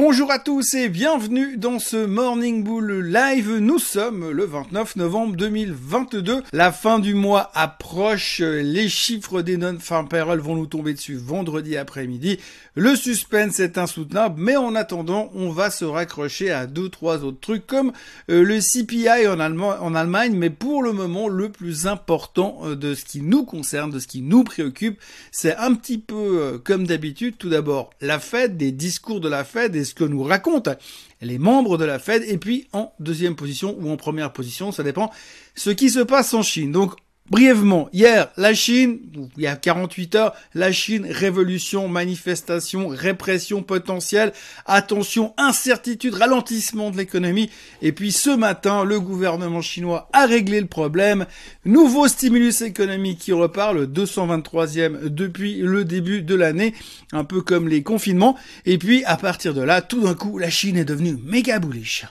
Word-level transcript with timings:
Bonjour 0.00 0.30
à 0.30 0.38
tous 0.38 0.74
et 0.74 0.88
bienvenue 0.88 1.56
dans 1.56 1.80
ce 1.80 1.96
Morning 1.96 2.62
Bull 2.62 3.00
Live. 3.00 3.56
Nous 3.58 3.80
sommes 3.80 4.30
le 4.30 4.44
29 4.44 4.94
novembre 4.94 5.34
2022. 5.34 6.44
La 6.52 6.70
fin 6.70 7.00
du 7.00 7.14
mois 7.14 7.50
approche. 7.52 8.38
Les 8.38 8.88
chiffres 8.88 9.42
des 9.42 9.56
non-farm 9.56 10.06
payroll 10.06 10.38
vont 10.38 10.54
nous 10.54 10.68
tomber 10.68 10.94
dessus 10.94 11.16
vendredi 11.16 11.76
après-midi. 11.76 12.38
Le 12.76 12.94
suspense 12.94 13.58
est 13.58 13.76
insoutenable, 13.76 14.36
mais 14.38 14.54
en 14.54 14.76
attendant, 14.76 15.32
on 15.34 15.50
va 15.50 15.68
se 15.68 15.84
raccrocher 15.84 16.52
à 16.52 16.66
deux, 16.66 16.90
trois 16.90 17.24
autres 17.24 17.40
trucs 17.40 17.66
comme 17.66 17.90
euh, 18.30 18.44
le 18.44 18.60
CPI 18.60 19.26
en, 19.26 19.40
en 19.40 19.94
Allemagne, 19.96 20.36
mais 20.36 20.50
pour 20.50 20.84
le 20.84 20.92
moment, 20.92 21.26
le 21.26 21.48
plus 21.48 21.88
important 21.88 22.60
euh, 22.62 22.76
de 22.76 22.94
ce 22.94 23.04
qui 23.04 23.20
nous 23.20 23.44
concerne, 23.44 23.90
de 23.90 23.98
ce 23.98 24.06
qui 24.06 24.20
nous 24.22 24.44
préoccupe, 24.44 25.00
c'est 25.32 25.56
un 25.56 25.74
petit 25.74 25.98
peu 25.98 26.14
euh, 26.14 26.58
comme 26.58 26.86
d'habitude. 26.86 27.34
Tout 27.36 27.48
d'abord, 27.48 27.90
la 28.00 28.20
Fed, 28.20 28.56
des 28.56 28.70
discours 28.70 29.20
de 29.20 29.28
la 29.28 29.42
Fed 29.42 29.74
et 29.74 29.87
ce 29.88 29.94
que 29.94 30.04
nous 30.04 30.22
racontent 30.22 30.74
les 31.20 31.38
membres 31.38 31.78
de 31.78 31.84
la 31.84 31.98
Fed. 31.98 32.22
Et 32.26 32.38
puis, 32.38 32.68
en 32.72 32.92
deuxième 33.00 33.36
position 33.36 33.76
ou 33.80 33.90
en 33.90 33.96
première 33.96 34.32
position, 34.32 34.72
ça 34.72 34.82
dépend, 34.82 35.10
ce 35.54 35.70
qui 35.70 35.90
se 35.90 36.00
passe 36.00 36.32
en 36.34 36.42
Chine. 36.42 36.72
Donc, 36.72 36.94
Brièvement, 37.30 37.90
hier, 37.92 38.30
la 38.38 38.54
Chine, 38.54 39.00
il 39.36 39.42
y 39.42 39.46
a 39.46 39.54
48 39.54 40.14
heures, 40.14 40.34
la 40.54 40.72
Chine, 40.72 41.06
révolution, 41.08 41.86
manifestation, 41.86 42.88
répression 42.88 43.62
potentielle, 43.62 44.32
attention, 44.64 45.34
incertitude, 45.36 46.14
ralentissement 46.14 46.90
de 46.90 46.96
l'économie. 46.96 47.50
Et 47.82 47.92
puis 47.92 48.12
ce 48.12 48.30
matin, 48.30 48.82
le 48.82 48.98
gouvernement 48.98 49.60
chinois 49.60 50.08
a 50.14 50.24
réglé 50.24 50.58
le 50.58 50.68
problème. 50.68 51.26
Nouveau 51.66 52.08
stimulus 52.08 52.62
économique 52.62 53.18
qui 53.18 53.32
repart, 53.32 53.74
le 53.74 53.86
223e 53.86 55.08
depuis 55.08 55.56
le 55.56 55.84
début 55.84 56.22
de 56.22 56.34
l'année, 56.34 56.72
un 57.12 57.24
peu 57.24 57.42
comme 57.42 57.68
les 57.68 57.82
confinements. 57.82 58.36
Et 58.64 58.78
puis 58.78 59.04
à 59.04 59.18
partir 59.18 59.52
de 59.52 59.60
là, 59.60 59.82
tout 59.82 60.00
d'un 60.00 60.14
coup, 60.14 60.38
la 60.38 60.48
Chine 60.48 60.78
est 60.78 60.86
devenue 60.86 61.18
méga 61.22 61.58
bullish. 61.58 62.06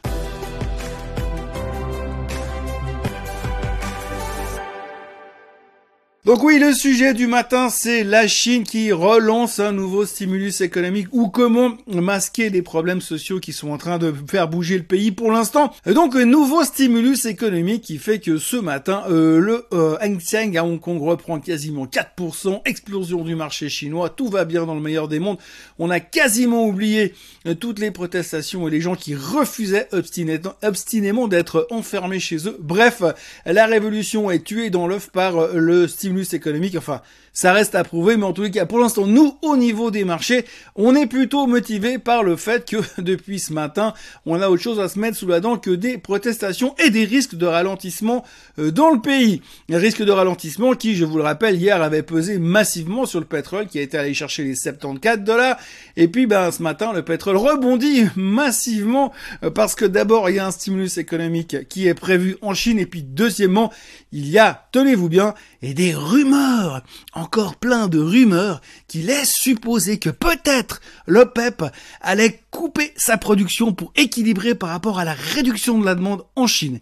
Donc 6.28 6.44
oui, 6.44 6.60
le 6.60 6.74
sujet 6.74 7.14
du 7.14 7.26
matin, 7.26 7.70
c'est 7.70 8.04
la 8.04 8.28
Chine 8.28 8.66
qui 8.66 8.92
relance 8.92 9.62
un 9.62 9.72
nouveau 9.72 10.06
stimulus 10.06 10.60
économique 10.60 11.08
ou 11.14 11.30
comment 11.30 11.78
masquer 11.88 12.50
les 12.50 12.62
problèmes 12.62 13.00
sociaux 13.00 13.40
qui 13.40 13.54
sont 13.54 13.70
en 13.70 13.78
train 13.78 13.98
de 13.98 14.14
faire 14.30 14.50
bouger 14.50 14.76
le 14.78 14.84
pays 14.84 15.12
pour 15.12 15.32
l'instant. 15.32 15.74
Donc 15.86 16.18
un 16.18 16.26
nouveau 16.26 16.66
stimulus 16.66 17.26
économique 17.26 17.84
qui 17.84 17.98
fait 17.98 18.20
que 18.20 18.40
ce 18.40 18.58
matin, 18.58 19.06
euh, 19.10 19.40
le 19.40 19.68
euh, 19.72 19.96
Hang 20.02 20.20
Seng 20.20 20.58
à 20.58 20.66
Hong 20.66 20.82
Kong 20.82 21.02
reprend 21.02 21.40
quasiment 21.40 21.86
4%, 21.86 22.60
explosion 22.66 23.24
du 23.24 23.36
marché 23.36 23.70
chinois, 23.70 24.10
tout 24.10 24.28
va 24.28 24.44
bien 24.44 24.66
dans 24.66 24.76
le 24.76 24.82
meilleur 24.82 25.08
des 25.08 25.20
mondes. 25.20 25.38
On 25.80 25.90
a 25.90 26.02
quasiment 26.02 26.66
oublié 26.66 27.14
euh, 27.46 27.54
toutes 27.54 27.80
les 27.80 27.92
protestations 27.92 28.68
et 28.68 28.72
les 28.72 28.82
gens 28.82 28.96
qui 28.96 29.16
refusaient 29.16 29.88
obstinément 29.94 31.30
d'être 31.30 31.68
enfermés 31.72 32.20
chez 32.20 32.50
eux. 32.50 32.58
Bref, 32.60 33.02
la 33.46 33.66
révolution 33.66 34.30
est 34.30 34.44
tuée 34.44 34.70
dans 34.70 34.88
l'œuf 34.88 35.10
par 35.10 35.54
le 35.54 35.88
stimulus 35.88 36.17
économique. 36.22 36.76
Enfin, 36.78 37.02
ça 37.34 37.54
reste 37.54 37.76
à 37.76 37.84
prouver, 37.84 38.18
mais 38.18 38.26
en 38.26 38.34
tous 38.34 38.44
les 38.44 38.52
cas, 38.52 38.66
pour 38.66 38.80
l'instant, 38.80 39.06
nous, 39.06 39.38
au 39.42 39.58
niveau 39.58 39.92
des 39.92 40.04
marchés, 40.04 40.46
on 40.76 40.96
est 40.96 41.06
plutôt 41.06 41.48
motivé 41.48 42.00
par 42.00 42.24
le 42.24 42.36
fait 42.36 42.68
que 42.70 42.78
depuis 43.02 43.40
ce 43.40 43.54
matin, 43.54 43.94
on 44.26 44.42
a 44.42 44.50
autre 44.50 44.62
chose 44.62 44.80
à 44.80 44.90
se 44.90 44.98
mettre 44.98 45.18
sous 45.18 45.28
la 45.28 45.40
dent 45.40 45.58
que 45.58 45.72
des 45.72 45.98
protestations 45.98 46.76
et 46.84 46.90
des 46.90 47.06
risques 47.06 47.36
de 47.36 47.46
ralentissement 47.46 48.24
euh, 48.60 48.72
dans 48.72 48.90
le 48.90 49.00
pays. 49.00 49.42
Risque 49.70 50.04
de 50.04 50.12
ralentissement 50.12 50.74
qui, 50.74 50.96
je 50.96 51.06
vous 51.06 51.18
le 51.18 51.24
rappelle, 51.24 51.56
hier 51.56 51.82
avait 51.82 52.04
pesé 52.04 52.40
massivement 52.40 53.06
sur 53.06 53.20
le 53.20 53.26
pétrole, 53.26 53.68
qui 53.68 53.80
a 53.80 53.82
été 53.82 53.98
allé 53.98 54.14
chercher 54.14 54.44
les 54.44 54.56
74 54.56 55.20
dollars. 55.20 55.58
Et 55.96 56.08
puis, 56.08 56.26
ben, 56.26 56.52
ce 56.52 56.64
matin, 56.64 56.94
le 56.94 57.04
pétrole 57.04 57.38
rebondit 57.38 58.06
massivement 58.16 59.14
euh, 59.44 59.52
parce 59.52 59.76
que 59.76 59.86
d'abord, 59.86 60.30
il 60.30 60.38
y 60.38 60.40
a 60.40 60.48
un 60.48 60.52
stimulus 60.52 60.98
économique 60.98 61.68
qui 61.70 61.88
est 61.88 61.94
prévu 61.94 62.38
en 62.42 62.54
Chine, 62.54 62.80
et 62.80 62.86
puis 62.86 63.04
deuxièmement, 63.04 63.72
il 64.12 64.28
y 64.30 64.40
a, 64.40 64.68
tenez-vous 64.72 65.10
bien, 65.10 65.34
et 65.62 65.74
des 65.74 65.94
rumeurs, 66.08 66.82
encore 67.14 67.56
plein 67.56 67.88
de 67.88 68.00
rumeurs 68.00 68.62
qui 68.88 69.04
laissent 69.04 69.36
supposer 69.36 70.00
que 70.00 70.10
peut-être 70.10 70.82
l'OPEP 71.06 71.64
allait 72.02 72.42
couper 72.52 72.94
sa 72.96 73.18
production 73.18 73.74
pour 73.74 73.92
équilibrer 73.96 74.56
par 74.56 74.70
rapport 74.70 75.00
à 75.00 75.06
la 75.06 75.14
réduction 75.14 75.80
de 75.80 75.86
la 75.86 75.96
demande 75.96 76.24
en 76.36 76.48
Chine. 76.48 76.80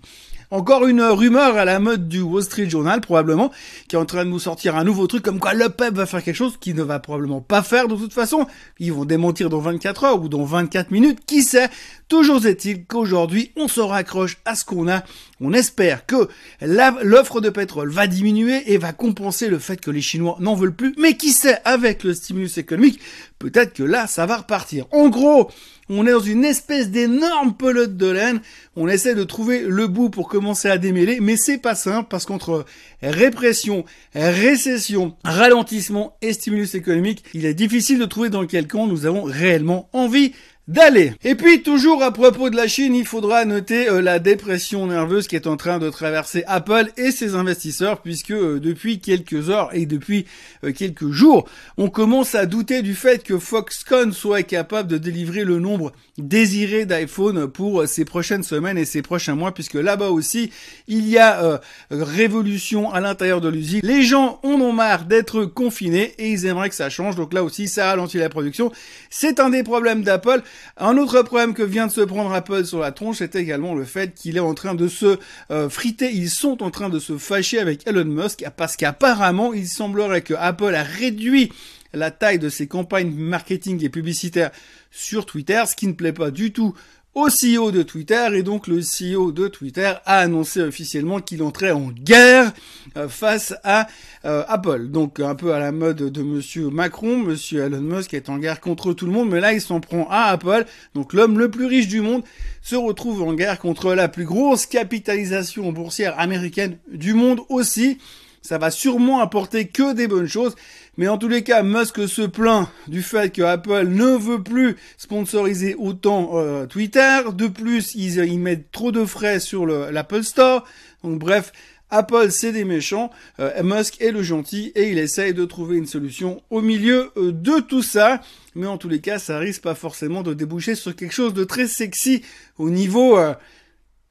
Encore 0.55 0.87
une 0.87 1.01
rumeur 1.01 1.57
à 1.57 1.65
la 1.65 1.79
mode 1.79 2.07
du 2.07 2.21
Wall 2.21 2.41
Street 2.41 2.69
Journal, 2.69 3.01
probablement, 3.01 3.51
qui 3.89 3.97
est 3.97 3.99
en 3.99 4.05
train 4.05 4.23
de 4.23 4.29
nous 4.29 4.39
sortir 4.39 4.77
un 4.77 4.85
nouveau 4.85 5.05
truc 5.05 5.21
comme 5.21 5.37
quoi 5.37 5.53
le 5.53 5.67
PEP 5.67 5.93
va 5.93 6.05
faire 6.05 6.23
quelque 6.23 6.33
chose 6.37 6.55
qu'il 6.57 6.77
ne 6.77 6.81
va 6.81 6.99
probablement 6.99 7.41
pas 7.41 7.61
faire 7.61 7.89
de 7.89 7.95
toute 7.97 8.13
façon. 8.13 8.47
Ils 8.79 8.93
vont 8.93 9.03
démentir 9.03 9.49
dans 9.49 9.59
24 9.59 10.03
heures 10.05 10.23
ou 10.23 10.29
dans 10.29 10.45
24 10.45 10.91
minutes, 10.91 11.19
qui 11.27 11.43
sait? 11.43 11.67
Toujours 12.07 12.45
est-il 12.45 12.85
qu'aujourd'hui, 12.85 13.51
on 13.57 13.67
se 13.67 13.81
raccroche 13.81 14.37
à 14.45 14.55
ce 14.55 14.63
qu'on 14.63 14.87
a. 14.87 15.03
On 15.41 15.51
espère 15.51 16.05
que 16.05 16.29
l'offre 16.61 17.41
de 17.41 17.49
pétrole 17.49 17.91
va 17.91 18.07
diminuer 18.07 18.71
et 18.71 18.77
va 18.77 18.93
compenser 18.93 19.49
le 19.49 19.59
fait 19.59 19.81
que 19.81 19.91
les 19.91 20.01
Chinois 20.01 20.37
n'en 20.39 20.55
veulent 20.55 20.73
plus. 20.73 20.95
Mais 20.97 21.17
qui 21.17 21.33
sait, 21.33 21.57
avec 21.65 22.05
le 22.05 22.13
stimulus 22.13 22.57
économique, 22.57 23.01
peut-être 23.39 23.73
que 23.73 23.83
là, 23.83 24.07
ça 24.07 24.25
va 24.25 24.37
repartir. 24.37 24.85
En 24.91 25.09
gros, 25.09 25.51
on 25.89 26.07
est 26.07 26.11
dans 26.11 26.19
une 26.19 26.45
espèce 26.45 26.89
d'énorme 26.89 27.53
pelote 27.55 27.95
de 27.95 28.07
laine. 28.07 28.41
On 28.75 28.87
essaie 28.87 29.13
de 29.13 29.23
trouver 29.23 29.61
le 29.61 29.87
bout 29.87 30.09
pour 30.09 30.27
commencer 30.27 30.67
à 30.67 30.77
démêler, 30.77 31.19
mais 31.19 31.37
c'est 31.37 31.59
pas 31.59 31.75
simple 31.75 32.07
parce 32.09 32.25
qu'entre 32.25 32.65
répression, 33.03 33.85
récession, 34.15 35.15
ralentissement 35.23 36.17
et 36.21 36.33
stimulus 36.33 36.75
économique, 36.75 37.23
il 37.33 37.45
est 37.45 37.53
difficile 37.53 37.99
de 37.99 38.05
trouver 38.05 38.29
dans 38.29 38.45
quel 38.47 38.67
camp 38.67 38.87
nous 38.87 39.05
avons 39.05 39.23
réellement 39.23 39.89
envie 39.93 40.33
d'aller. 40.67 41.13
Et 41.23 41.35
puis 41.35 41.61
toujours 41.61 42.01
à 42.01 42.11
propos 42.11 42.49
de 42.49 42.55
la 42.55 42.67
Chine, 42.67 42.95
il 42.95 43.05
faudra 43.05 43.45
noter 43.45 43.87
euh, 43.87 44.01
la 44.01 44.17
dépression 44.17 44.87
nerveuse 44.87 45.27
qui 45.27 45.35
est 45.35 45.45
en 45.45 45.57
train 45.57 45.77
de 45.77 45.89
traverser 45.91 46.43
Apple 46.47 46.91
et 46.97 47.11
ses 47.11 47.35
investisseurs 47.35 48.01
puisque 48.01 48.31
euh, 48.31 48.59
depuis 48.59 48.99
quelques 48.99 49.51
heures 49.51 49.69
et 49.73 49.85
depuis 49.85 50.25
euh, 50.63 50.71
quelques 50.71 51.11
jours, 51.11 51.47
on 51.77 51.89
commence 51.89 52.33
à 52.33 52.47
douter 52.47 52.81
du 52.81 52.95
fait 52.95 53.23
que 53.23 53.37
Foxconn 53.37 54.11
soit 54.11 54.41
capable 54.41 54.89
de 54.89 54.97
délivrer 54.97 55.43
le 55.43 55.59
nombre 55.59 55.91
désiré 56.17 56.85
d'iPhone 56.85 57.47
pour 57.47 57.87
ces 57.87 58.05
prochaines 58.05 58.43
semaines 58.43 58.77
et 58.77 58.85
ces 58.85 59.03
prochains 59.03 59.35
mois 59.35 59.53
puisque 59.53 59.75
là-bas 59.75 60.09
aussi, 60.09 60.49
il 60.87 61.07
y 61.07 61.17
a 61.17 61.59
révolution 61.91 62.91
à 62.91 63.01
l'intérieur 63.01 63.41
de 63.41 63.49
l'usine. 63.49 63.81
Les 63.83 64.01
gens 64.01 64.39
en 64.43 64.61
ont 64.61 64.71
marre 64.71 65.05
d'être 65.05 65.43
confinés 65.43 66.13
et 66.17 66.31
ils 66.31 66.45
aimeraient 66.45 66.69
que 66.69 66.75
ça 66.75 66.89
change. 66.89 67.15
Donc 67.15 67.33
là 67.33 67.43
aussi, 67.43 67.67
ça 67.67 67.87
ralentit 67.87 68.17
la 68.17 68.29
production. 68.29 68.71
C'est 69.09 69.39
un 69.39 69.49
des 69.49 69.63
problèmes 69.63 70.03
d'Apple. 70.03 70.41
Un 70.77 70.97
autre 70.97 71.21
problème 71.21 71.53
que 71.53 71.63
vient 71.63 71.87
de 71.87 71.91
se 71.91 72.01
prendre 72.01 72.33
Apple 72.33 72.65
sur 72.65 72.79
la 72.79 72.91
tronche, 72.91 73.17
c'est 73.17 73.35
également 73.35 73.73
le 73.73 73.85
fait 73.85 74.13
qu'il 74.13 74.37
est 74.37 74.41
en 74.41 74.53
train 74.53 74.75
de 74.75 74.87
se 74.87 75.17
euh, 75.51 75.69
friter, 75.69 76.11
ils 76.11 76.29
sont 76.29 76.63
en 76.63 76.71
train 76.71 76.89
de 76.89 76.99
se 76.99 77.17
fâcher 77.17 77.59
avec 77.59 77.87
Elon 77.87 78.05
Musk, 78.05 78.43
parce 78.55 78.75
qu'apparemment, 78.75 79.53
il 79.53 79.67
semblerait 79.67 80.21
que 80.21 80.33
Apple 80.33 80.75
a 80.75 80.83
réduit 80.83 81.51
la 81.93 82.11
taille 82.11 82.39
de 82.39 82.49
ses 82.49 82.67
campagnes 82.67 83.11
marketing 83.11 83.83
et 83.83 83.89
publicitaires 83.89 84.51
sur 84.91 85.25
Twitter, 85.25 85.63
ce 85.67 85.75
qui 85.75 85.87
ne 85.87 85.93
plaît 85.93 86.13
pas 86.13 86.31
du 86.31 86.51
tout 86.51 86.73
au 87.15 87.29
CEO 87.29 87.71
de 87.71 87.81
Twitter 87.81 88.27
et 88.33 88.43
donc 88.43 88.67
le 88.67 88.81
CEO 88.81 89.31
de 89.31 89.47
Twitter 89.47 89.93
a 90.05 90.19
annoncé 90.19 90.61
officiellement 90.61 91.21
qu'il 91.21 91.41
entrait 91.43 91.71
en 91.71 91.87
guerre 91.87 92.51
euh, 92.97 93.07
face 93.07 93.55
à 93.63 93.87
euh, 94.25 94.43
Apple. 94.49 94.89
Donc 94.89 95.21
un 95.21 95.33
peu 95.33 95.53
à 95.53 95.59
la 95.59 95.71
mode 95.71 96.11
de 96.11 96.21
monsieur 96.21 96.69
Macron, 96.69 97.17
monsieur 97.17 97.63
Elon 97.63 97.79
Musk 97.79 98.13
est 98.13 98.27
en 98.27 98.37
guerre 98.37 98.59
contre 98.59 98.91
tout 98.91 99.05
le 99.05 99.13
monde, 99.13 99.29
mais 99.29 99.39
là 99.39 99.53
il 99.53 99.61
s'en 99.61 99.79
prend 99.79 100.07
à 100.09 100.23
Apple. 100.23 100.65
Donc 100.93 101.13
l'homme 101.13 101.39
le 101.39 101.49
plus 101.49 101.67
riche 101.67 101.87
du 101.87 102.01
monde 102.01 102.23
se 102.61 102.75
retrouve 102.75 103.23
en 103.23 103.33
guerre 103.33 103.59
contre 103.59 103.93
la 103.93 104.09
plus 104.09 104.25
grosse 104.25 104.65
capitalisation 104.65 105.71
boursière 105.71 106.19
américaine 106.19 106.77
du 106.91 107.13
monde 107.13 107.39
aussi. 107.47 107.97
Ça 108.45 108.59
va 108.59 108.69
sûrement 108.69 109.21
apporter 109.21 109.65
que 109.65 109.93
des 109.93 110.07
bonnes 110.07 110.27
choses. 110.27 110.55
Mais 110.97 111.07
en 111.07 111.17
tous 111.17 111.27
les 111.27 111.41
cas, 111.41 111.63
Musk 111.63 112.07
se 112.07 112.21
plaint 112.21 112.67
du 112.87 113.01
fait 113.01 113.33
que 113.33 113.41
Apple 113.41 113.87
ne 113.87 114.15
veut 114.15 114.43
plus 114.43 114.75
sponsoriser 114.97 115.73
autant 115.73 116.33
euh, 116.33 116.67
Twitter. 116.67 117.21
De 117.33 117.47
plus, 117.47 117.95
ils, 117.95 118.37
mettent 118.37 118.71
trop 118.71 118.91
de 118.91 119.03
frais 119.03 119.39
sur 119.39 119.65
l'Apple 119.65 120.23
Store. 120.23 120.63
Donc 121.03 121.17
bref, 121.17 121.53
Apple, 121.89 122.29
c'est 122.29 122.51
des 122.51 122.65
méchants, 122.65 123.09
euh, 123.39 123.63
Musk 123.63 123.99
est 123.99 124.11
le 124.11 124.21
gentil 124.21 124.71
et 124.75 124.91
il 124.91 124.99
essaye 124.99 125.33
de 125.33 125.45
trouver 125.45 125.77
une 125.77 125.87
solution 125.87 126.43
au 126.51 126.61
milieu 126.61 127.11
euh, 127.17 127.31
de 127.31 127.59
tout 127.61 127.81
ça. 127.81 128.21
Mais 128.53 128.67
en 128.67 128.77
tous 128.77 128.89
les 128.89 129.01
cas, 129.01 129.17
ça 129.17 129.39
risque 129.39 129.63
pas 129.63 129.75
forcément 129.75 130.21
de 130.21 130.35
déboucher 130.35 130.75
sur 130.75 130.95
quelque 130.95 131.13
chose 131.13 131.33
de 131.33 131.45
très 131.45 131.65
sexy 131.67 132.21
au 132.59 132.69
niveau 132.69 133.17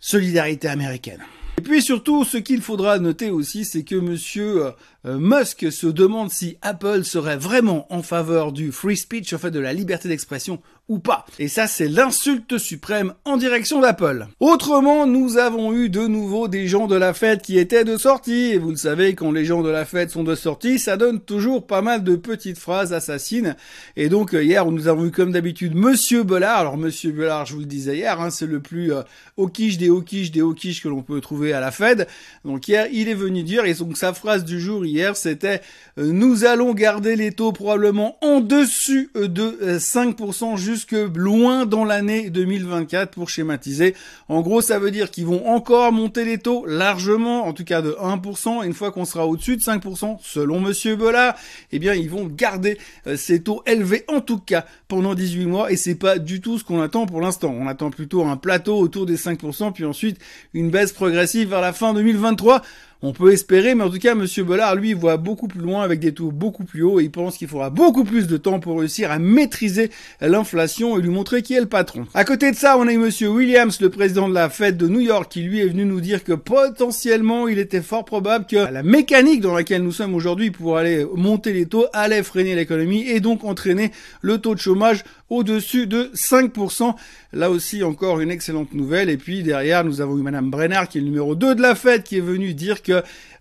solidarité 0.01 0.67
américaine. 0.67 1.23
Et 1.59 1.63
puis 1.63 1.83
surtout, 1.83 2.25
ce 2.25 2.37
qu'il 2.37 2.61
faudra 2.61 2.99
noter 2.99 3.31
aussi, 3.31 3.65
c'est 3.65 3.85
que 3.85 3.95
monsieur 3.95 4.67
euh, 4.67 4.71
Musk 5.05 5.71
se 5.71 5.87
demande 5.87 6.31
si 6.31 6.57
Apple 6.63 7.05
serait 7.05 7.37
vraiment 7.37 7.87
en 7.93 8.03
faveur 8.03 8.53
du 8.53 8.73
free 8.73 8.97
speech, 8.97 9.33
en 9.35 9.39
fait 9.39 9.51
de 9.51 9.61
la 9.61 9.73
liberté 9.73 10.09
d'expression 10.09 10.61
ou 10.89 10.99
pas. 10.99 11.25
Et 11.39 11.49
ça, 11.49 11.67
c'est 11.67 11.89
l'insulte 11.89 12.59
suprême 12.59 13.15
en 13.25 13.39
direction 13.39 13.81
d'Apple. 13.81 14.27
Autrement, 14.39 15.07
nous 15.07 15.39
avons 15.39 15.73
eu 15.73 15.89
de 15.89 16.07
nouveau 16.07 16.47
des 16.47 16.67
gens 16.67 16.87
de 16.87 16.95
la 16.95 17.15
fête 17.15 17.41
qui 17.41 17.59
étaient 17.59 17.85
de 17.85 17.97
sortie. 17.97 18.51
Et 18.53 18.59
vous 18.59 18.71
le 18.71 18.77
savez, 18.77 19.15
quand 19.15 19.33
les 19.33 19.47
gens 19.47 19.63
de 19.63 19.71
la 19.71 19.87
fête 19.87 20.11
sont 20.11 20.25
de 20.25 20.35
sortie, 20.35 20.79
ça 20.79 20.99
donne 20.99 21.21
toujours 21.21 21.67
pas 21.67 21.81
mal 21.81 22.05
de 22.05 22.17
petites 22.17 22.59
phrases 22.59 22.93
assassines. 22.93 23.57
Et 23.97 24.11
donc, 24.11 24.35
euh, 24.35 24.45
hier, 24.45 24.67
nous 24.71 24.87
avons 24.87 25.07
eu 25.07 25.11
comme 25.11 25.33
d'habitude 25.33 25.75
Monsieur 25.75 26.23
Bollard. 26.23 26.59
Alors, 26.59 26.77
Monsieur 26.77 27.13
Bollard, 27.13 27.47
je 27.47 27.55
vous 27.55 27.61
le 27.61 27.67
disais 27.67 27.97
hier, 27.97 28.21
hein, 28.21 28.29
c'est 28.29 28.47
le 28.47 28.61
plus 28.61 28.93
euh, 28.93 29.03
des 29.39 29.89
au 29.89 30.03
des 30.03 30.43
au 30.43 30.55
que 30.55 30.89
l'on 30.89 31.03
peut 31.03 31.21
trouver 31.23 31.55
à 31.55 31.61
la 31.61 31.71
Fed. 31.71 32.07
Donc, 32.45 32.69
hier, 32.69 32.89
il 32.93 33.09
est 33.09 33.15
venu 33.15 33.43
dire, 33.43 33.65
et 33.65 33.73
donc 33.73 33.97
sa 33.97 34.13
phrase 34.13 34.45
du 34.45 34.61
jour 34.61 34.85
hier, 34.95 35.17
c'était 35.17 35.61
euh, 35.99 36.13
nous 36.13 36.45
allons 36.45 36.73
garder 36.73 37.17
les 37.17 37.33
taux 37.33 37.53
probablement 37.53 38.17
en 38.23 38.41
dessus 38.41 39.11
de 39.15 39.79
5% 39.79 40.57
jusque 40.57 40.97
loin 41.15 41.67
dans 41.67 41.85
l'année 41.85 42.31
2024 42.31 43.11
pour 43.11 43.29
schématiser. 43.29 43.95
En 44.29 44.41
gros, 44.41 44.61
ça 44.61 44.79
veut 44.79 44.91
dire 44.91 45.11
qu'ils 45.11 45.27
vont 45.27 45.47
encore 45.49 45.93
monter 45.93 46.25
les 46.25 46.39
taux 46.39 46.65
largement, 46.67 47.47
en 47.47 47.53
tout 47.53 47.65
cas 47.65 47.83
de 47.83 47.93
1%. 47.93 48.65
une 48.65 48.73
fois 48.73 48.93
qu'on 48.93 49.05
sera 49.05 49.27
au-dessus 49.27 49.57
de 49.57 49.63
5%, 49.63 50.19
selon 50.23 50.61
Monsieur 50.61 50.97
Bollard, 50.97 51.35
eh 51.73 51.79
bien, 51.79 51.95
ils 51.95 52.11
vont 52.11 52.27
garder 52.27 52.79
euh, 53.07 53.17
ces 53.17 53.43
taux 53.43 53.63
élevés, 53.67 54.05
en 54.09 54.21
tout 54.21 54.39
cas, 54.39 54.65
pendant 54.89 55.15
18 55.15 55.47
mois. 55.47 55.73
Et 55.73 55.77
c'est 55.77 55.95
pas 55.95 56.19
du 56.19 56.41
tout 56.41 56.59
ce 56.59 56.65
qu'on 56.65 56.81
attend 56.81 57.07
pour 57.07 57.21
l'instant. 57.21 57.55
On 57.57 57.67
attend 57.67 57.91
plutôt 57.91 58.25
un 58.25 58.37
plateau 58.37 58.79
autour 58.79 59.07
des 59.07 59.17
5%, 59.17 59.73
puis 59.73 59.85
ensuite 59.85 60.19
une 60.53 60.71
baisse 60.71 60.93
progressive 60.93 61.49
vers 61.49 61.61
la 61.61 61.73
fin 61.73 61.95
2023. 61.95 62.63
On 63.07 63.13
peut 63.13 63.35
espérer, 63.35 63.75
mais 63.75 63.85
en 63.85 63.91
tout 63.91 63.99
cas, 63.99 64.15
Monsieur 64.15 64.45
Bollard, 64.45 64.77
lui, 64.77 64.95
voit 64.95 65.19
beaucoup 65.19 65.47
plus 65.47 65.61
loin 65.61 65.83
avec 65.83 66.01
des 66.01 66.15
taux 66.15 66.31
beaucoup 66.31 66.65
plus 66.65 66.83
hauts 66.83 67.01
et 67.01 67.05
il 67.05 67.11
pense 67.11 67.37
qu'il 67.37 67.49
faudra 67.49 67.69
beaucoup 67.69 68.03
plus 68.03 68.27
de 68.27 68.39
temps 68.39 68.61
pour 68.61 68.79
réussir 68.79 69.11
à 69.11 69.19
maîtriser 69.19 69.91
l'inflation 70.23 70.97
et 70.97 71.03
lui 71.03 71.11
montrer 71.11 71.43
qui 71.43 71.53
est 71.53 71.61
le 71.61 71.67
patron. 71.67 72.07
À 72.15 72.25
côté 72.25 72.51
de 72.51 72.57
ça, 72.57 72.79
on 72.79 72.89
a 72.89 72.93
eu 72.95 72.97
Monsieur 72.97 73.29
Williams, 73.29 73.79
le 73.83 73.91
président 73.91 74.27
de 74.27 74.33
la 74.33 74.49
Fed 74.49 74.79
de 74.79 74.89
New 74.89 75.01
York, 75.01 75.31
qui 75.31 75.43
lui 75.43 75.61
est 75.61 75.67
venu 75.67 75.85
nous 75.85 76.01
dire 76.01 76.25
que 76.25 76.33
potentiellement, 76.33 77.47
il 77.47 77.59
était 77.59 77.83
fort 77.83 78.07
probable 78.07 78.47
que 78.47 78.57
la 78.57 78.83
mécanique 78.83 79.43
dans 79.43 79.55
laquelle 79.55 79.83
nous 79.83 79.93
sommes 79.93 80.15
aujourd'hui 80.15 80.51
pour 80.51 80.79
aller 80.79 81.07
monter 81.15 81.53
les 81.53 81.67
taux 81.67 81.85
allait 81.93 82.23
freiner 82.23 82.55
l'économie 82.55 83.07
et 83.07 83.21
donc 83.21 83.45
entraîner 83.45 83.93
le 84.23 84.39
taux 84.39 84.55
de 84.55 84.61
chômage 84.61 85.05
au-dessus 85.29 85.87
de 85.87 86.11
5%. 86.15 86.95
Là 87.35 87.51
aussi, 87.51 87.83
encore 87.83 88.21
une 88.21 88.31
excellente 88.31 88.73
nouvelle. 88.73 89.11
Et 89.11 89.17
puis 89.17 89.43
derrière, 89.43 89.85
nous 89.85 90.01
avons 90.01 90.17
eu 90.17 90.23
Madame 90.23 90.51
Brennard, 90.51 90.89
qui 90.89 90.99
est 90.99 91.01
le 91.01 91.09
numéro 91.09 91.35
2 91.35 91.57
de 91.57 91.63
la 91.63 91.75
Fed, 91.75 92.03
qui 92.03 92.19
est 92.19 92.21
venue 92.21 92.55
dire 92.55 92.83
que 92.83 92.94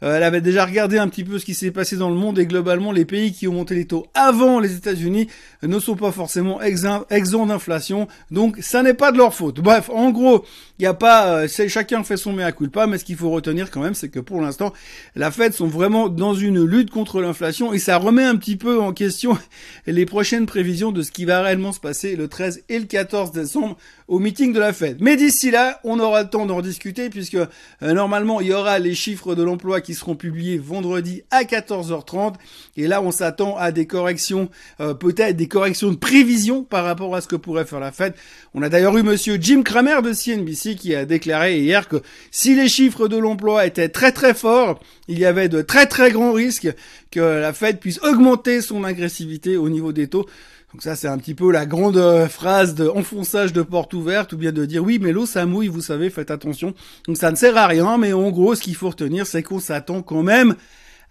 euh, 0.04 0.18
elle 0.18 0.24
avait 0.24 0.42
déjà 0.42 0.66
regardé 0.66 0.98
un 0.98 1.08
petit 1.08 1.24
peu 1.24 1.40
ce 1.40 1.46
qui 1.46 1.54
s'est 1.54 1.72
passé 1.72 1.96
dans 1.96 2.10
le 2.10 2.16
monde 2.16 2.38
et 2.40 2.46
globalement, 2.46 2.92
les 2.92 3.06
pays 3.06 3.32
qui 3.32 3.48
ont 3.48 3.54
monté 3.54 3.76
les 3.76 3.86
taux 3.86 4.08
avant 4.14 4.60
les 4.60 4.76
États-Unis 4.76 5.28
ne 5.62 5.80
sont 5.80 5.96
pas 5.96 6.12
forcément 6.12 6.62
exempts 6.62 7.46
d'inflation. 7.46 8.08
Donc, 8.32 8.58
ça 8.62 8.84
n'est 8.84 8.94
pas 8.94 9.12
de 9.12 9.18
leur 9.18 9.34
faute. 9.34 9.60
Bref, 9.62 9.90
en 9.90 10.12
gros, 10.12 10.44
il 10.80 10.82
n'y 10.82 10.88
a 10.88 10.94
pas, 10.94 11.44
euh, 11.44 11.48
chacun 11.48 12.04
fait 12.04 12.18
son 12.18 12.34
mea 12.34 12.52
culpa, 12.52 12.88
mais 12.88 12.98
ce 12.98 13.06
qu'il 13.06 13.16
faut 13.16 13.30
retenir 13.30 13.72
quand 13.72 13.82
même, 13.82 13.94
c'est 13.94 14.10
que 14.10 14.20
pour 14.20 14.42
l'instant, 14.42 14.74
la 15.16 15.32
Fed 15.32 15.54
sont 15.54 15.68
vraiment 15.68 16.10
dans 16.10 16.34
une 16.34 16.64
lutte 16.64 16.90
contre 16.90 17.22
l'inflation 17.22 17.74
et 17.74 17.80
ça 17.80 17.98
remet 17.98 18.24
un 18.24 18.36
petit 18.36 18.56
peu 18.56 18.82
en 18.82 18.92
question 18.92 19.38
les 19.88 20.06
prochaines 20.06 20.46
prévisions 20.46 20.92
de 20.92 21.02
ce 21.02 21.12
qui 21.12 21.26
va 21.26 21.42
réellement 21.42 21.72
se 21.72 21.80
passer 21.80 22.16
le 22.16 22.28
13 22.28 22.64
et 22.70 22.80
le 22.80 22.86
14 22.86 23.32
décembre 23.32 23.78
au 24.08 24.20
meeting 24.20 24.52
de 24.52 24.60
la 24.60 24.74
Fed. 24.74 24.98
Mais 25.00 25.16
d'ici 25.16 25.52
là, 25.52 25.80
on 25.84 26.00
aura 26.00 26.24
le 26.24 26.30
temps 26.30 26.46
d'en 26.46 26.62
discuter 26.62 27.10
puisque 27.10 27.36
euh, 27.36 27.48
normalement, 27.82 28.42
il 28.42 28.48
y 28.48 28.54
aura 28.54 28.80
les 28.80 28.96
chiffres 28.96 29.36
de 29.36 29.43
l'emploi 29.44 29.82
qui 29.82 29.94
seront 29.94 30.16
publiés 30.16 30.58
vendredi 30.58 31.24
à 31.32 31.44
14h30 31.44 32.34
et 32.76 32.88
là, 32.88 33.02
on 33.02 33.12
s'attend 33.12 33.56
à 33.58 33.72
des 33.72 33.86
corrections, 33.86 34.50
euh, 34.80 34.94
peut-être 34.94 35.36
des 35.36 35.48
corrections 35.48 35.92
de 35.92 35.96
prévision 35.96 36.64
par 36.64 36.84
rapport 36.84 37.16
à 37.16 37.22
ce 37.22 37.28
que 37.28 37.36
pourrait 37.36 37.66
faire 37.66 37.80
la 37.80 37.92
Fed. 37.92 38.14
On 38.54 38.62
a 38.62 38.70
d'ailleurs 38.70 38.98
eu 38.98 39.04
monsieur 39.04 39.38
Jim 39.40 39.62
Cramer 39.64 40.02
de 40.02 40.14
CNBC 40.14 40.76
qui 40.76 40.96
a 40.96 41.06
déclaré 41.06 41.60
hier 41.60 41.88
que 41.88 42.02
si 42.32 42.56
les 42.56 42.68
chiffres 42.68 43.08
de 43.08 43.18
l'emploi 43.18 43.66
étaient 43.66 43.90
très 43.90 44.12
très 44.12 44.34
forts, 44.34 44.80
il 45.08 45.20
y 45.20 45.26
avait 45.26 45.50
de 45.50 45.62
très 45.62 45.86
très 45.86 46.12
grands 46.12 46.34
risques 46.34 46.74
que 47.12 47.20
la 47.20 47.54
Fed 47.54 47.80
puisse 47.80 48.00
augmenter 48.02 48.62
son 48.62 48.84
agressivité 48.84 49.58
au 49.58 49.70
niveau 49.70 49.92
des 49.92 50.08
taux. 50.08 50.26
Donc 50.74 50.82
ça, 50.82 50.96
c'est 50.96 51.08
un 51.08 51.20
petit 51.20 51.36
peu 51.36 51.52
la 51.52 51.68
grande 51.68 51.98
euh, 51.98 52.28
phrase 52.28 52.74
de 52.74 52.88
enfonçage 52.88 53.54
de 53.54 53.62
porte 53.62 53.94
ouverte, 53.94 54.34
ou 54.34 54.38
bien 54.38 54.52
de 54.52 54.66
dire 54.66 54.84
oui, 54.84 54.98
mais 55.00 55.12
l'eau, 55.12 55.28
ça 55.28 55.46
mouille, 55.46 55.68
vous 55.68 55.82
savez, 55.82 56.10
faites 56.10 56.32
attention. 56.32 56.74
Donc 57.08 57.18
ça 57.18 57.30
ne 57.30 57.36
sert 57.36 57.56
à 57.58 57.68
rien, 57.68 58.00
mais 58.00 58.12
en 58.12 58.32
gros, 58.32 58.56
ce 58.56 58.62
qu'il 58.62 58.76
faut 58.76 58.90
retenir, 58.90 59.28
c'est 59.28 59.44
qu'on 59.44 59.60
s'attend 59.60 60.02
quand 60.02 60.24
même 60.24 60.56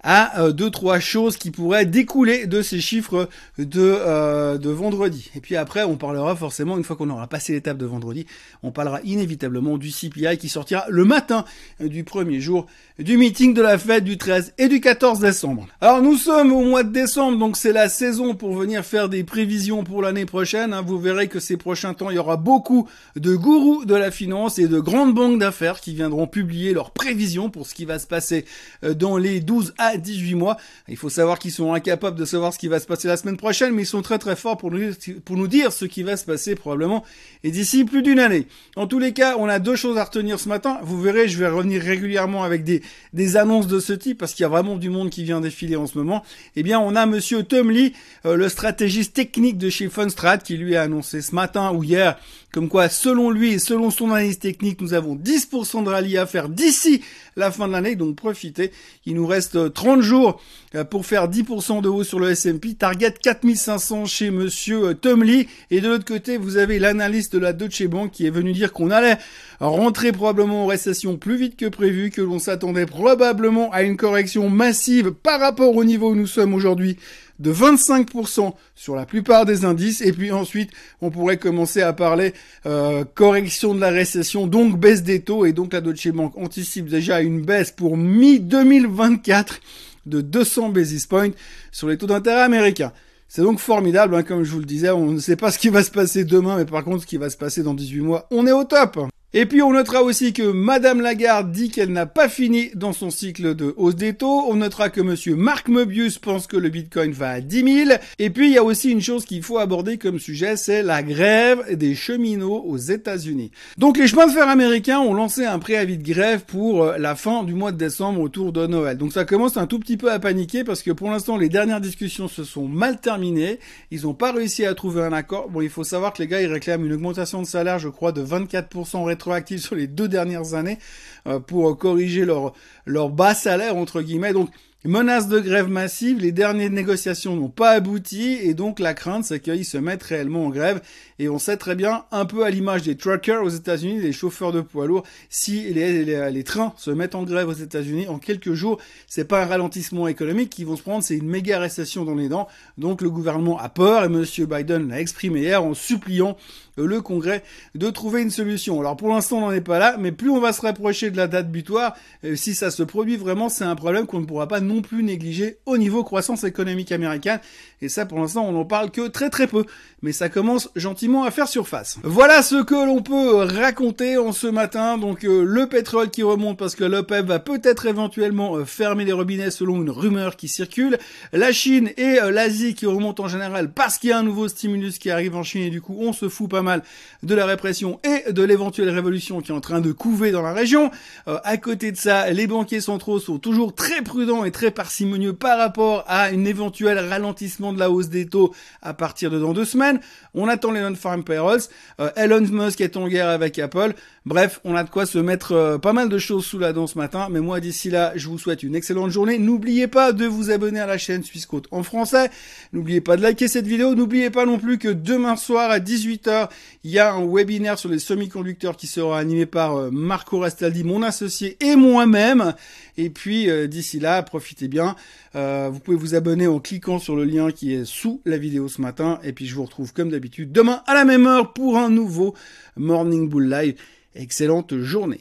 à 0.02 0.40
euh, 0.40 0.52
deux 0.52 0.70
trois 0.70 1.00
choses 1.00 1.37
qui 1.37 1.50
pourraient 1.50 1.87
découler 1.87 2.46
de 2.46 2.62
ces 2.62 2.81
chiffres 2.81 3.28
de 3.58 3.81
euh, 3.81 4.58
de 4.58 4.70
vendredi. 4.70 5.31
Et 5.37 5.40
puis 5.40 5.56
après, 5.56 5.84
on 5.84 5.96
parlera 5.96 6.34
forcément 6.37 6.76
une 6.76 6.84
fois 6.84 6.96
qu'on 6.96 7.10
aura 7.10 7.26
passé 7.26 7.52
l'étape 7.52 7.78
de 7.78 7.87
vendredi, 7.87 8.26
on 8.62 8.72
parlera 8.72 9.00
inévitablement 9.04 9.78
du 9.78 9.90
CPI 9.90 10.38
qui 10.38 10.49
sortira 10.49 10.84
le 10.88 11.04
matin 11.04 11.44
du 11.81 12.04
premier 12.04 12.40
jour 12.40 12.66
du 12.99 13.16
meeting 13.16 13.54
de 13.54 13.62
la 13.62 13.78
fête 13.78 14.04
du 14.04 14.19
13 14.19 14.54
et 14.58 14.69
du 14.69 14.81
14 14.81 15.20
décembre. 15.20 15.66
Alors 15.81 16.02
nous 16.02 16.16
sommes 16.16 16.52
au 16.52 16.62
mois 16.62 16.82
de 16.82 16.93
décembre, 16.93 17.38
donc 17.38 17.56
c'est 17.56 17.72
la 17.72 17.88
saison 17.88 18.34
pour 18.34 18.55
venir 18.55 18.84
faire 18.84 19.08
des 19.08 19.25
prévisions 19.25 19.84
pour 19.84 20.02
l'année 20.02 20.26
prochaine. 20.26 20.72
Hein. 20.72 20.82
Vous 20.82 20.98
verrez 20.98 21.28
que 21.28 21.40
ces 21.40 21.56
prochains 21.56 21.94
temps, 21.94 22.10
il 22.10 22.16
y 22.16 22.19
aura 22.19 22.37
beaucoup 22.37 22.88
de 23.16 23.34
gourous 23.34 23.84
de 23.84 23.94
la 23.94 24.10
finance 24.10 24.58
et 24.58 24.69
de 24.69 24.81
grandes 24.81 25.14
banques 25.14 25.38
d'affaires 25.38 25.81
qui 25.81 25.94
viendront 25.94 26.26
publier 26.26 26.72
leurs 26.72 26.90
prévisions 26.90 27.50
pour 27.50 27.66
ce 27.66 27.75
qui 27.75 27.84
va 27.84 27.98
se 27.98 28.06
passer 28.06 28.44
euh, 28.84 28.94
dans 28.94 29.16
les 29.16 29.40
12 29.40 29.75
à 29.78 29.92
18 29.97 30.35
mois. 30.35 30.56
Il 30.89 30.97
faut 30.97 31.11
savoir 31.11 31.39
qu'ils 31.39 31.53
sont 31.53 31.73
incapables 31.73 32.19
de 32.19 32.25
savoir 32.25 32.53
ce 32.53 32.59
qui 32.59 32.69
va 32.69 32.81
se 32.81 32.87
passer 32.87 33.09
la 33.09 33.17
semaine 33.17 33.37
prochaine, 33.37 33.73
mais 33.73 33.83
ils 33.83 33.87
sont 33.87 34.03
très 34.03 34.19
très 34.19 34.37
forts 34.37 34.56
pour 34.56 34.71
nous, 34.71 34.93
pour 35.25 35.37
nous 35.37 35.49
dire 35.49 35.73
ce 35.73 35.85
qui 35.85 36.03
va 36.03 36.17
se 36.17 36.25
passer 36.25 36.55
probablement 36.55 37.05
et 37.44 37.50
d'ici 37.50 37.85
plus 37.85 38.03
d'une 38.03 38.19
année. 38.19 38.47
En 38.77 38.87
tous 38.87 38.99
les 38.99 39.12
cas, 39.12 39.37
on 39.39 39.49
a 39.49 39.59
deux 39.59 39.77
choses 39.77 39.99
à 39.99 40.05
retenir 40.05 40.39
ce 40.39 40.49
matin. 40.49 40.79
Vous 40.83 41.00
verrez, 41.00 41.29
je 41.29 41.39
vais 41.39 41.49
revenir 41.49 41.83
régulièrement 41.83 42.44
avec 42.44 42.65
des, 42.65 42.83
des 43.12 43.37
annonces 43.37 43.67
de 43.67 43.81
ce 43.81 43.93
type 43.93 44.19
parce 44.19 44.35
qu'il 44.35 44.43
y 44.43 44.47
a 44.47 44.49
vraiment 44.49 44.77
du 44.77 44.91
monde 44.91 45.11
qui 45.11 45.25
vient 45.25 45.41
défiler 45.41 45.77
en 45.77 45.87
ce 45.87 45.99
moment. 45.99 46.23
Eh 46.56 46.62
bien, 46.62 46.81
on 46.81 46.94
a 46.97 47.06
monsieur 47.06 47.43
Tom 47.43 47.71
Lee, 47.71 47.93
euh, 48.27 48.37
le 48.37 48.49
stratégiste 48.49 49.15
technique 49.15 49.59
de 49.59 49.71
chez 49.71 49.89
Funstrat 49.89 50.39
qui 50.39 50.56
lui 50.56 50.77
a 50.77 50.83
annoncé 50.83 51.23
ce 51.23 51.35
matin 51.35 51.73
ou 51.73 51.83
hier 51.83 52.19
comme 52.53 52.69
quoi, 52.69 52.91
selon 52.91 53.31
lui 53.31 53.55
et 53.55 53.59
selon 53.59 53.91
son 53.91 54.11
analyse 54.11 54.39
technique, 54.39 54.83
nous 54.83 54.93
avons 54.93 55.17
10% 55.17 55.85
de 55.85 55.89
rallye 55.89 56.19
à 56.19 56.27
faire 56.27 56.50
d'ici 56.50 57.03
la 57.35 57.50
fin 57.50 57.67
de 57.67 57.73
l'année. 57.73 57.97
Donc 57.97 58.17
profitez. 58.17 58.73
Il 59.06 59.15
nous 59.15 59.27
reste 59.27 59.73
30 59.73 59.81
euh, 59.87 60.00
jours 60.00 60.40
euh, 60.75 60.84
pour 60.84 61.06
faire 61.06 61.29
10% 61.29 61.82
de 61.82 61.88
haut 61.88 62.05
sur 62.05 62.19
le 62.19 62.31
S&P. 62.31 62.75
Target 62.75 63.14
4500 63.23 64.06
chez 64.06 64.31
monsieur 64.31 64.88
euh, 64.88 64.94
Tom 64.94 65.23
Lee. 65.23 65.49
Et 65.70 65.81
de 65.81 65.88
l'autre 65.88 66.05
côté, 66.05 66.37
vous 66.37 66.56
avez 66.56 66.79
l'analyste 66.79 67.34
de 67.34 67.40
la 67.40 67.52
Deutsche 67.52 67.87
Bank 67.87 68.11
qui 68.11 68.26
est 68.26 68.31
venu 68.31 68.52
dire 68.52 68.73
qu'on 68.73 68.90
allait 68.90 69.19
rentrer 69.61 70.12
probablement 70.12 70.64
en 70.64 70.67
récession 70.67 71.17
plus 71.17 71.37
vite 71.37 71.56
que 71.56 71.67
prévu, 71.67 72.11
que 72.11 72.23
l'on 72.23 72.38
s'attendait 72.38 72.87
probablement 72.87 73.70
à 73.73 73.82
une 73.82 73.96
correction 73.96 74.49
massive 74.49 75.12
par 75.12 75.40
rapport 75.40 75.75
au 75.75 75.84
niveau 75.84 76.11
où 76.11 76.14
nous 76.14 76.26
sommes 76.26 76.55
aujourd'hui 76.55 76.96
de 77.43 77.53
25% 77.53 78.55
sur 78.75 78.94
la 78.94 79.05
plupart 79.05 79.44
des 79.44 79.65
indices. 79.65 80.00
Et 80.00 80.12
puis 80.12 80.31
ensuite, 80.31 80.71
on 81.00 81.11
pourrait 81.11 81.37
commencer 81.37 81.83
à 81.83 81.93
parler 81.93 82.33
euh, 82.67 83.05
correction 83.15 83.75
de 83.75 83.81
la 83.81 83.91
récession, 83.91 84.46
donc 84.46 84.79
baisse 84.79 85.03
des 85.03 85.20
taux. 85.20 85.44
Et 85.44 85.53
donc 85.53 85.72
la 85.72 85.81
Deutsche 85.81 86.08
Bank 86.08 86.32
anticipe 86.37 86.89
déjà 86.89 87.20
une 87.20 87.43
baisse 87.43 87.72
pour 87.72 87.96
mi-2024 87.96 89.58
de 90.06 90.20
200 90.20 90.70
basis 90.70 91.06
points 91.06 91.31
sur 91.70 91.89
les 91.89 91.99
taux 91.99 92.06
d'intérêt 92.06 92.43
américains. 92.43 92.93
C'est 93.29 93.43
donc 93.43 93.58
formidable, 93.58 94.15
hein, 94.15 94.22
comme 94.22 94.44
je 94.44 94.53
vous 94.53 94.58
le 94.58 94.67
disais, 94.67 94.91
on 94.91 95.13
ne 95.13 95.19
sait 95.19 95.37
pas 95.37 95.51
ce 95.51 95.58
qui 95.58 95.70
va 95.70 95.82
se 95.82 95.91
passer 95.91 96.25
demain, 96.25 96.58
mais 96.58 96.67
par 96.67 96.84
contre 96.84 97.03
ce 97.03 97.06
qui 97.06 97.17
va 97.17 97.31
se 97.31 97.37
passer 97.37 97.63
dans 97.63 97.72
18 97.72 98.01
mois, 98.01 98.27
on 98.31 98.46
est 98.46 98.53
au 98.53 98.65
top 98.65 98.99
et 99.34 99.46
puis 99.46 99.62
on 99.62 99.72
notera 99.72 100.03
aussi 100.03 100.34
que 100.34 100.43
Madame 100.43 101.01
Lagarde 101.01 101.53
dit 101.53 101.70
qu'elle 101.70 101.91
n'a 101.91 102.05
pas 102.05 102.29
fini 102.29 102.70
dans 102.74 102.93
son 102.93 103.08
cycle 103.08 103.55
de 103.55 103.72
hausse 103.79 103.96
des 103.96 104.12
taux. 104.12 104.44
On 104.46 104.56
notera 104.56 104.91
que 104.91 105.01
Monsieur 105.01 105.36
Marc 105.36 105.69
Mobius 105.69 106.19
pense 106.19 106.46
que 106.46 106.58
le 106.58 106.69
Bitcoin 106.69 107.12
va 107.12 107.31
à 107.31 107.41
10 107.41 107.86
000. 107.86 107.98
Et 108.19 108.29
puis 108.29 108.48
il 108.48 108.53
y 108.53 108.58
a 108.58 108.62
aussi 108.62 108.91
une 108.91 109.01
chose 109.01 109.24
qu'il 109.24 109.43
faut 109.43 109.56
aborder 109.56 109.96
comme 109.96 110.19
sujet, 110.19 110.56
c'est 110.56 110.82
la 110.82 111.03
grève 111.03 111.74
des 111.74 111.94
cheminots 111.94 112.62
aux 112.67 112.77
États-Unis. 112.77 113.53
Donc 113.79 113.96
les 113.96 114.06
chemins 114.06 114.27
de 114.27 114.32
fer 114.32 114.46
américains 114.51 115.01
ont 115.01 115.15
lancé 115.15 115.46
un 115.46 115.58
préavis 115.58 115.96
de 115.96 116.05
grève 116.05 116.44
pour 116.44 116.82
euh, 116.82 116.98
la 116.98 117.15
fin 117.15 117.43
du 117.43 117.55
mois 117.55 117.72
de 117.72 117.79
décembre 117.79 118.20
autour 118.20 118.53
de 118.53 118.67
Noël. 118.67 118.98
Donc 118.98 119.15
ça 119.15 119.24
commence 119.24 119.56
un 119.56 119.67
tout 119.67 119.79
petit 119.79 119.96
peu 119.96 120.12
à 120.12 120.19
paniquer 120.19 120.62
parce 120.62 120.82
que 120.82 120.91
pour 120.91 121.10
l'instant 121.10 121.39
les 121.39 121.48
dernières 121.48 121.81
discussions 121.81 122.29
se 122.29 122.44
sont 122.44 122.69
mal 122.69 123.01
terminées. 123.01 123.60
Ils 123.91 124.03
n'ont 124.03 124.12
pas 124.12 124.32
réussi 124.32 124.67
à 124.67 124.74
trouver 124.74 125.01
un 125.01 125.15
accord. 125.15 125.48
Bon, 125.48 125.62
il 125.62 125.70
faut 125.70 125.84
savoir 125.84 126.12
que 126.12 126.20
les 126.20 126.29
gars 126.29 126.43
ils 126.43 126.53
réclament 126.53 126.84
une 126.84 126.93
augmentation 126.93 127.41
de 127.41 127.46
salaire, 127.46 127.79
je 127.79 127.89
crois, 127.89 128.12
de 128.12 128.22
24% 128.22 129.05
rétro 129.05 129.21
rétroactifs 129.22 129.62
sur 129.62 129.76
les 129.76 129.86
deux 129.86 130.08
dernières 130.08 130.55
années 130.55 130.79
euh, 131.26 131.38
pour 131.38 131.79
corriger 131.79 132.24
leur, 132.24 132.52
leur 132.86 133.08
bas 133.08 133.34
salaire, 133.34 133.76
entre 133.76 134.02
guillemets. 134.02 134.32
Donc, 134.32 134.50
Menace 134.84 135.29
de 135.29 135.39
grève 135.39 135.69
massive, 135.69 136.19
les 136.19 136.32
dernières 136.32 136.69
négociations 136.69 137.36
n'ont 137.36 137.48
pas 137.48 137.70
abouti 137.70 138.32
et 138.43 138.53
donc 138.53 138.81
la 138.81 138.94
crainte 138.94 139.24
c'est 139.24 139.39
qu'ils 139.39 139.65
se 139.65 139.79
mettent 139.79 140.03
réellement 140.03 140.46
en 140.46 140.51
grève 140.51 140.81
et 141.20 141.29
on 141.29 141.39
sait 141.39 141.56
très 141.56 141.77
bien, 141.77 142.05
un 142.10 142.24
peu 142.24 142.44
à 142.44 142.51
l'image 142.51 142.82
des 142.82 142.96
truckers 142.96 143.44
aux 143.44 143.48
États-Unis, 143.48 144.01
les 144.01 144.12
chauffeurs 144.12 144.51
de 144.51 144.60
poids 144.60 144.89
lourds, 144.89 145.05
si 145.31 145.72
les, 145.72 146.43
trains 146.43 146.72
se 146.77 146.91
mettent 146.91 147.15
en 147.15 147.22
grève 147.22 147.48
aux 147.48 147.53
États-Unis 147.53 148.08
en 148.08 148.19
quelques 148.19 148.55
jours, 148.55 148.81
c'est 149.06 149.24
pas 149.24 149.44
un 149.44 149.46
ralentissement 149.46 150.08
économique 150.08 150.51
qu'ils 150.51 150.67
vont 150.67 150.74
se 150.74 150.82
prendre, 150.82 151.05
c'est 151.05 151.17
une 151.17 151.29
méga 151.29 151.60
récession 151.60 152.05
dans 152.05 152.17
les 152.17 152.29
dents. 152.29 152.48
Donc 152.77 153.03
le 153.03 153.10
gouvernement 153.10 153.60
a 153.60 153.69
peur 153.69 154.03
et 154.03 154.08
Monsieur 154.08 154.46
Biden 154.46 154.89
l'a 154.89 155.01
exprimé 155.01 155.43
hier 155.43 155.62
en 155.62 155.74
suppliant 155.74 156.36
le 156.77 157.01
Congrès 157.01 157.44
de 157.77 157.89
trouver 157.91 158.22
une 158.22 158.31
solution. 158.31 158.81
Alors 158.81 158.96
pour 158.96 159.08
l'instant 159.08 159.39
on 159.39 159.41
n'en 159.43 159.53
est 159.53 159.60
pas 159.60 159.79
là, 159.79 159.96
mais 160.01 160.10
plus 160.10 160.31
on 160.31 160.41
va 160.41 160.53
se 160.53 160.62
rapprocher 160.62 161.12
de 161.12 161.17
la 161.17 161.29
date 161.29 161.53
butoir, 161.53 161.94
euh, 162.24 162.34
si 162.34 162.56
ça 162.56 162.72
se 162.72 162.82
produit 162.82 163.17
vraiment, 163.17 163.48
c'est 163.48 163.65
un 163.65 163.77
problème 163.77 164.06
qu'on 164.06 164.20
ne 164.20 164.27
pourra 164.27 164.48
pas 164.48 164.60
non 164.72 164.82
plus 164.82 165.02
négliger 165.02 165.58
au 165.67 165.76
niveau 165.76 166.05
croissance 166.05 166.44
économique 166.44 166.93
américaine. 166.93 167.41
Et 167.81 167.88
ça 167.88 168.06
pour 168.06 168.19
l'instant 168.19 168.46
on 168.46 168.52
n'en 168.52 168.64
parle 168.64 168.91
que 168.91 169.08
très 169.08 169.31
très 169.31 169.46
peu, 169.46 169.64
mais 170.02 170.12
ça 170.12 170.29
commence 170.29 170.70
gentiment 170.76 171.24
à 171.24 171.31
faire 171.31 171.48
surface. 171.48 171.98
Voilà 172.05 172.43
ce 172.43 172.62
que 172.62 172.74
l'on 172.74 173.02
peut 173.02 173.36
raconter 173.36 174.17
en 174.17 174.32
ce 174.32 174.46
matin. 174.46 174.98
Donc 174.98 175.24
euh, 175.24 175.44
le 175.44 175.67
pétrole 175.69 176.10
qui 176.10 176.22
remonte 176.22 176.58
parce 176.58 176.74
que 176.74 176.84
l'OPEP 176.84 177.26
va 177.26 177.38
peut-être 177.38 177.86
éventuellement 177.86 178.56
euh, 178.56 178.64
fermer 178.64 179.05
les 179.05 179.12
robinets 179.12 179.50
selon 179.50 179.82
une 179.82 179.91
rumeur 179.91 180.36
qui 180.36 180.48
circule. 180.48 180.98
La 181.32 181.52
Chine 181.52 181.91
et 181.96 182.19
l'Asie 182.31 182.74
qui 182.74 182.86
remontent 182.86 183.24
en 183.24 183.29
général 183.29 183.72
parce 183.72 183.98
qu'il 183.98 184.10
y 184.10 184.12
a 184.12 184.19
un 184.19 184.22
nouveau 184.22 184.48
stimulus 184.48 184.98
qui 184.98 185.10
arrive 185.10 185.36
en 185.36 185.43
Chine 185.43 185.62
et 185.62 185.70
du 185.70 185.81
coup 185.81 185.96
on 185.98 186.12
se 186.12 186.29
fout 186.29 186.48
pas 186.48 186.62
mal 186.62 186.82
de 187.22 187.34
la 187.34 187.46
répression 187.46 188.00
et 188.05 188.32
de 188.32 188.43
l'éventuelle 188.43 188.91
révolution 188.91 189.41
qui 189.41 189.52
est 189.52 189.55
en 189.55 189.60
train 189.60 189.81
de 189.81 189.93
couver 189.93 190.31
dans 190.31 190.43
la 190.43 190.52
région. 190.52 190.91
Euh, 191.29 191.38
à 191.44 191.56
côté 191.56 191.93
de 191.93 191.96
ça, 191.96 192.31
les 192.31 192.46
banquiers 192.46 192.81
centraux 192.81 193.19
sont 193.19 193.38
toujours 193.38 193.74
très 193.74 194.02
prudents 194.02 194.44
et 194.44 194.50
très 194.50 194.61
parcimonieux 194.70 195.32
par 195.32 195.58
rapport 195.58 196.04
à 196.06 196.31
une 196.31 196.46
éventuelle 196.46 196.98
ralentissement 196.98 197.72
de 197.72 197.78
la 197.78 197.90
hausse 197.90 198.08
des 198.08 198.26
taux 198.26 198.54
à 198.81 198.94
partir 198.94 199.31
de 199.31 199.38
dans 199.38 199.52
deux 199.52 199.64
semaines. 199.64 200.00
On 200.34 200.48
attend 200.48 200.70
les 200.70 200.81
non-farm 200.81 201.24
payrolls. 201.24 201.62
Euh, 202.00 202.10
Elon 202.16 202.40
Musk 202.40 202.81
est 202.81 202.96
en 202.96 203.08
guerre 203.08 203.28
avec 203.28 203.58
Apple. 203.58 203.94
Bref, 204.24 204.60
on 204.64 204.76
a 204.76 204.84
de 204.84 204.90
quoi 204.90 205.04
se 205.04 205.19
mettre 205.19 205.52
euh, 205.52 205.78
pas 205.78 205.92
mal 205.92 206.08
de 206.08 206.19
choses 206.19 206.46
sous 206.46 206.58
la 206.58 206.72
dent 206.72 206.86
ce 206.86 206.96
matin. 206.96 207.28
Mais 207.31 207.40
moi, 207.40 207.60
d'ici 207.60 207.90
là, 207.90 208.12
je 208.14 208.28
vous 208.28 208.38
souhaite 208.38 208.62
une 208.62 208.74
excellente 208.74 209.10
journée. 209.10 209.38
N'oubliez 209.38 209.88
pas 209.88 210.12
de 210.12 210.24
vous 210.26 210.50
abonner 210.50 210.81
à 210.81 210.86
la 210.86 210.96
chaîne 210.96 211.22
Suisse 211.22 211.46
Côte 211.46 211.66
en 211.70 211.82
français. 211.82 212.31
N'oubliez 212.72 213.00
pas 213.00 213.16
de 213.16 213.22
liker 213.22 213.48
cette 213.48 213.66
vidéo. 213.66 213.94
N'oubliez 213.94 214.31
pas 214.31 214.46
non 214.46 214.58
plus 214.58 214.78
que 214.78 214.88
demain 214.88 215.36
soir 215.36 215.70
à 215.70 215.81
18h, 215.81 216.48
il 216.84 216.90
y 216.90 216.98
a 216.98 217.12
un 217.12 217.26
webinaire 217.26 217.78
sur 217.78 217.88
les 217.88 217.98
semi-conducteurs 217.98 218.76
qui 218.76 218.86
sera 218.86 219.19
animé 219.19 219.46
par 219.46 219.76
euh, 219.76 219.90
Marco 219.90 220.38
Rastaldi, 220.38 220.84
mon 220.84 221.02
associé, 221.02 221.56
et 221.60 221.76
moi-même. 221.76 222.54
Et 222.96 223.10
puis 223.10 223.48
d'ici 223.69 223.98
là, 223.98 224.22
bien. 224.69 224.97
Euh, 225.35 225.69
vous 225.73 225.81
pouvez 225.81 225.97
vous 225.97 226.15
abonner 226.15 226.47
en 226.47 226.61
cliquant 226.61 226.99
sur 226.99 227.17
le 227.17 227.25
lien 227.25 227.51
qui 227.51 227.75
est 227.75 227.85
sous 227.85 228.21
la 228.25 228.39
vidéo 228.39 228.69
ce 228.69 228.81
matin. 228.81 229.19
Et 229.23 229.32
puis 229.32 229.47
je 229.47 229.55
vous 229.55 229.65
retrouve 229.65 229.93
comme 229.93 230.11
d'habitude 230.11 230.53
demain 230.53 230.82
à 230.87 230.94
la 230.94 231.05
même 231.05 231.27
heure 231.27 231.53
pour 231.53 231.79
un 231.79 231.91
nouveau 231.91 232.35
Morning 232.77 233.29
Bull 233.29 233.49
Live. 233.49 233.75
Excellente 234.15 234.77
journée. 234.79 235.21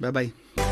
Bye 0.00 0.12
bye. 0.12 0.65